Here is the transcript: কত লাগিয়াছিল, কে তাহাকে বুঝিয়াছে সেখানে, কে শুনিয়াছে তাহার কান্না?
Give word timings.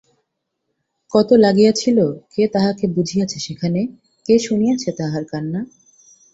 কত 1.11 1.29
লাগিয়াছিল, 1.35 1.97
কে 2.33 2.43
তাহাকে 2.47 2.85
বুঝিয়াছে 2.87 3.37
সেখানে, 3.39 3.81
কে 4.25 4.35
শুনিয়াছে 4.39 4.89
তাহার 4.91 5.23
কান্না? 5.25 5.61